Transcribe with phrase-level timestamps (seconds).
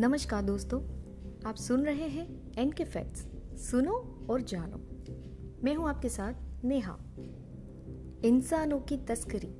[0.00, 0.78] नमस्कार दोस्तों,
[1.46, 3.26] आप सुन रहे हैं एन के फैक्ट्स
[3.62, 3.94] सुनो
[4.30, 4.78] और जानो।
[5.64, 6.96] मैं हूँ आपके साथ नेहा।
[8.24, 9.50] इंसानों की तस्करी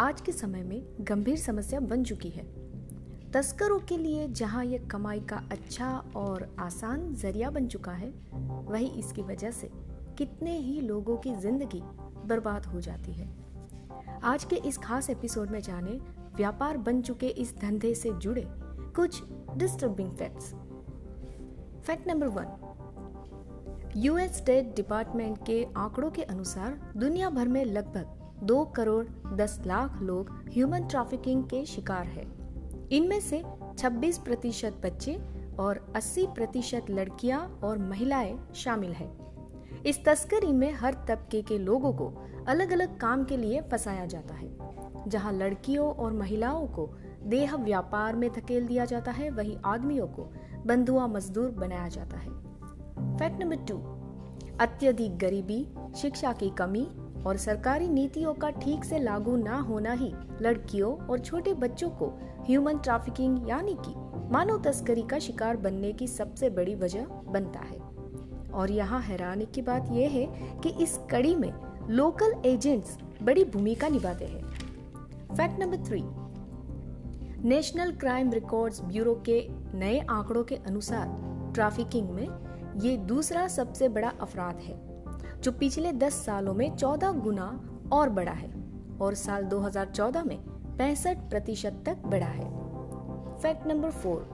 [0.00, 2.44] आज के समय में गंभीर समस्या बन चुकी है।
[3.32, 8.12] तस्करों के लिए जहाँ यह कमाई का अच्छा और आसान ज़रिया बन चुका है,
[8.68, 9.70] वही इसकी वजह से
[10.18, 11.82] कितने ही लोगों की ज़िंदगी
[12.26, 13.28] बर्बाद हो जाती है।
[14.22, 16.00] आज के इस खास एपिसोड में जाने,
[16.36, 18.46] व्यापार बन चुके इस धंधे से जुड़े
[18.96, 19.22] कुछ
[19.56, 20.54] disturbing facts
[21.86, 28.64] fact number one US State Department के आंकड़ों के अनुसार दुनिया भर में लगभग दो
[28.64, 32.26] करोड़ दस लाख लोग ह्यूमन ट्रैफिकिंग के शिकार हैं।
[32.88, 33.42] इनमें से
[33.78, 35.18] 26 प्रतिशत बच्चे
[35.58, 39.10] और 80 प्रतिशत लड़कियाँ और महिलाएँ शामिल हैं।
[39.82, 42.12] इस तस्करी में हर तबके के लोगों को
[42.48, 44.56] अलग अलग काम के लिए फंसाया जाता है,
[45.08, 46.90] जहाँ लड़कियों और महिलाओं को
[47.22, 50.32] देह व्यापार में धकेल दिया जाता है, वही आदमियों को
[50.66, 52.30] बंधुआ मजदूर बनाया जाता है।
[53.18, 53.78] फैक्ट नंबर टू,
[54.60, 56.88] अत्यधिक गरीबी, शिक्षा की कमी
[57.26, 62.06] और सरकारी नीतियों का ठीक से लागू ना होना ही लड़कियों और छोटे बच्चों को
[62.46, 63.94] ह्यूमन ट्रैफिकिंग यानी कि
[64.32, 67.78] मानव तस्करी का शिकार बनने की सबसे बड़ी वजह बनता है।
[68.50, 70.26] और यहाँ हैरानी की बात यह है
[70.60, 71.52] कि इस कड़ी में
[71.88, 74.42] लोकल एजेंट्स बड़ी भूमिका निभाते हैं।
[75.36, 76.02] Fact number three
[77.44, 81.08] National Crime Records Bureau के नए आंकड़ों के अनुसार
[81.54, 82.28] ट्रैफिकिंग में
[82.80, 84.74] ये दूसरा सबसे बड़ा अपराध है,
[85.42, 87.60] जो पिछले 10 सालों में 14 गुना
[87.92, 88.50] और बढ़ा है
[89.00, 90.36] और साल 2014 में
[90.78, 92.50] पैंसठ प्रतिशत तक बढ़ा है।
[93.38, 94.28] फैक्ट नंबर फोर,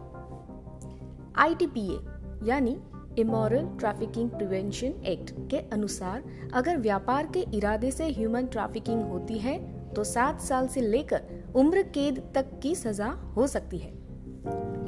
[1.36, 1.98] आईटीपीए
[2.44, 2.76] यानी
[3.18, 6.24] इमोरल ट्रैफिकिंग प्रिवेंशन एक्ट के अनुसार
[6.54, 9.58] अगर व्यापार के इरादे से ह्यूमन ट्रैफिकिंग होती है
[9.96, 11.22] तो सात साल से लेकर
[11.54, 13.92] उम्र कैद तक की सजा हो सकती है।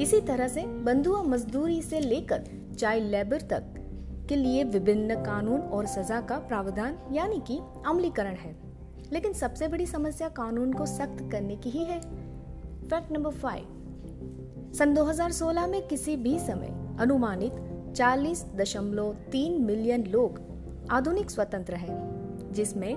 [0.01, 2.45] इसी तरह से बंधुआ मजदूरी से लेकर
[2.79, 3.63] चाइल्ड लेबर तक
[4.29, 8.57] के लिए विभिन्न कानून और सजा का प्रावधान यानी कि अमलीकरण है।
[9.13, 12.01] लेकिन सबसे बड़ी समस्या कानून को सख्त करने की ही है।
[12.85, 13.65] Fact number five.
[14.79, 17.53] सन 2016 में किसी भी समय अनुमानित
[17.97, 20.41] 40.3 मिलियन लोग
[20.91, 22.17] आधुनिक स्वतंत्र हैं,
[22.53, 22.97] जिसमें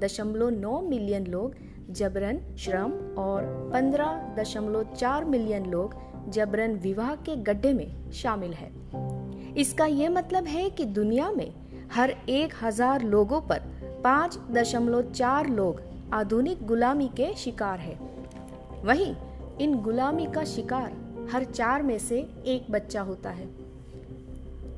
[0.00, 1.54] 24.9 मिलियन लोग
[1.90, 5.94] जबरन श्रम और 15.4 मिलियन लोग
[6.30, 8.70] जबरन विवाह के गड्ढे में शामिल है।
[9.54, 11.54] इसका यह मतलब है कि दुनिया में
[11.92, 13.58] हर एक हज़ार लोगों पर
[14.04, 17.98] पाँच दशमलव चार लोग आधुनिक गुलामी के शिकार है।
[18.84, 19.14] वहीं
[19.60, 20.92] इन गुलामी का शिकार
[21.32, 23.46] हर चार में से एक बच्चा होता है।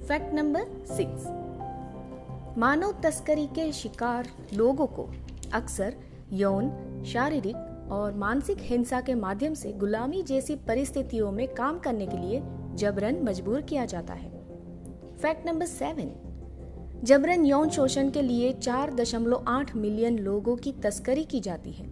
[0.08, 1.45] Fact number six.
[2.58, 5.10] मानव तस्करी के शिकार लोगों को
[5.52, 5.94] अक्सर
[6.32, 6.70] यौन,
[7.06, 12.42] शारीरिक और मानसिक हिंसा के माध्यम से गुलामी जैसी परिस्थितियों में काम करने के लिए
[12.74, 14.30] जबरन मजबूर किया जाता है।
[15.16, 16.10] Fact number seven.
[17.04, 21.86] जबरन यौन शोषण के लिए 4.8 मिलियन लोगों की तस्करी की जाती है।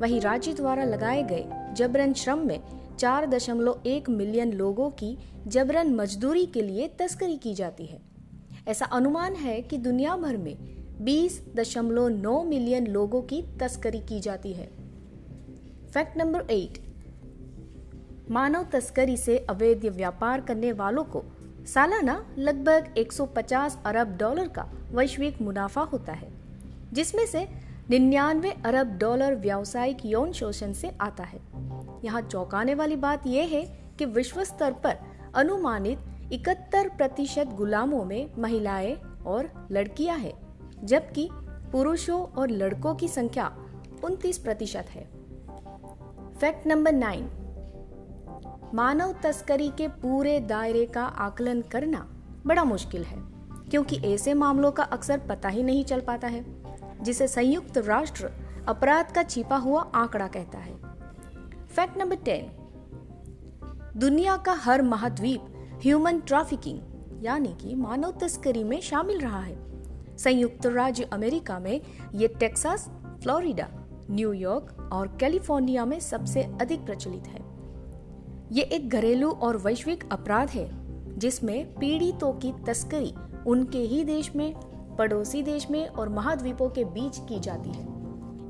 [0.00, 2.60] वही राज्य द्वारा लगाए गए जबरन श्रम में
[2.98, 8.13] 4.1 मिलियन लोगों की जबरन मजदूरी के लिए तस्करी की जाती है।
[8.66, 10.56] ऐसा अनुमान है कि दुनिया भर में
[11.00, 14.66] 20.9 मिलियन लोगों की तस्करी की जाती है।
[15.94, 16.78] फैक्ट नंबर एट,
[18.30, 21.24] मानव तस्करी से अवैध व्यापार करने वालों को
[21.74, 26.32] सालाना लगभग 150 अरब डॉलर का वैश्विक मुनाफा होता है,
[26.92, 27.46] जिसमें से
[27.90, 31.40] निन्यानवे अरब डॉलर व्यावसायिक यौन शोषण से आता है।
[32.04, 33.62] यहाँ चौंकाने वाली बात यह है
[33.98, 34.96] कि विश्व स्तर पर
[35.34, 35.98] अनुमानित
[36.32, 38.94] इकहत्तर प्रतिशत गुलामों में महिलाएँ
[39.26, 40.34] और लड़कियाँ हैं,
[40.84, 41.28] जबकि
[41.72, 43.56] पुरुषों और लड़कों की संख्या
[44.04, 45.04] उनतीस प्रतिशत है।
[46.40, 47.30] फैक्ट नंबर नाइन,
[48.74, 52.08] मानव तस्करी के पूरे दायरे का आकलन करना
[52.46, 53.18] बड़ा मुश्किल है,
[53.70, 56.44] क्योंकि ऐसे मामलों का अक्सर पता ही नहीं चल पाता है,
[57.02, 58.30] जिसे संयुक्त राष्ट्र
[58.68, 60.74] अपराध का छिपा हुआ आंकड़ा कहता है।
[61.66, 62.50] फैक्ट नंबर टेन,
[63.96, 65.40] दुनिया का हर महाद्वीप
[65.84, 66.78] ह्यूमन ट्रैफिकिंग
[67.24, 69.56] यानी कि मानव तस्करी में शामिल रहा है।
[70.16, 71.80] संयुक्त राज्य अमेरिका में
[72.14, 72.90] ये Texas,
[73.22, 73.68] Florida
[74.10, 77.44] New York York California में सबसे अधिक प्रचलित है।
[78.52, 80.70] ये एक घरेलू और वैश्विक अपराध है,
[81.18, 83.14] जिसमें पीड़ितों की तस्करी
[83.46, 84.54] उनके ही देश में,
[84.98, 87.86] पड़ोसी देश में और महाद्वीपों के बीच की जाती है।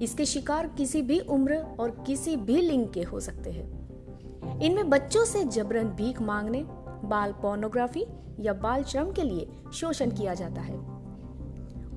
[0.02, 5.24] इसके शिकार किसी भी उम्र और किसी भी लिंग के हो सकते हैं। इनमें बच्चों
[5.24, 8.04] से जबरन भीख मांगने बाल पोर्नोग्राफी
[8.40, 10.76] या बाल श्रम के लिए शोषण किया जाता है।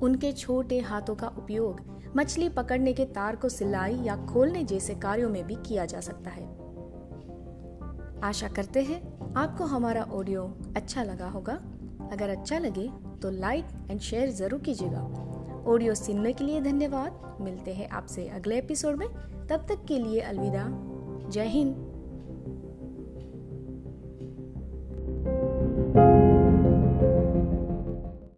[0.02, 1.80] उनके छोटे हाथों का उपयोग
[2.16, 6.30] मछली पकड़ने के तार को सिलाई या खोलने जैसे कार्यों में भी किया जा सकता
[6.30, 6.46] है।
[8.22, 9.00] आशा करते हैं
[9.34, 10.42] आपको हमारा ऑडियो
[10.76, 11.54] अच्छा लगा होगा।
[12.12, 12.88] अगर अच्छा लगे
[13.22, 15.02] तो लाइक एंड शेयर ज़रूर कीजिएगा।
[15.66, 19.08] ऑडियो सुनने के लिए धन्यवाद। मिलते हैं आपसे अगले एपिसोड में।
[19.46, 20.64] तब तक के लिए अलविदा।
[21.30, 21.87] जय हिंद।